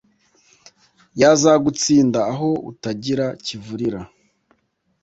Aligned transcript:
yazagutsinda 1.21 2.19
aho 2.31 2.49
utagira 2.71 3.25
kivurira 3.45 3.99